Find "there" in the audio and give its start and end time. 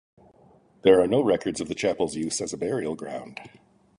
0.81-0.99